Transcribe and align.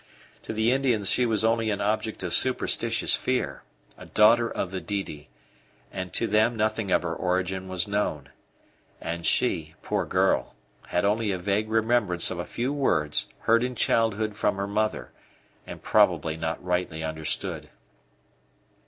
To 0.41 0.51
the 0.51 0.71
Indians 0.71 1.11
she 1.11 1.27
was 1.27 1.43
only 1.45 1.69
an 1.69 1.79
object 1.79 2.23
of 2.23 2.33
superstitious 2.33 3.15
fear 3.15 3.61
a 3.99 4.07
daughter 4.07 4.49
of 4.49 4.71
the 4.71 4.81
Didi 4.81 5.29
and 5.93 6.11
to 6.13 6.25
them 6.25 6.55
nothing 6.55 6.89
of 6.89 7.03
her 7.03 7.13
origin 7.13 7.67
was 7.67 7.87
known. 7.87 8.29
And 8.99 9.27
she, 9.27 9.75
poor 9.83 10.07
girl, 10.07 10.55
had 10.87 11.05
only 11.05 11.31
a 11.31 11.37
vague 11.37 11.69
remembrance 11.69 12.31
of 12.31 12.39
a 12.39 12.45
few 12.45 12.73
words 12.73 13.29
heard 13.41 13.63
in 13.63 13.75
childhood 13.75 14.35
from 14.35 14.57
her 14.57 14.65
mother, 14.65 15.11
and 15.67 15.83
probably 15.83 16.35
not 16.35 16.65
rightly 16.65 17.03
understood. 17.03 17.69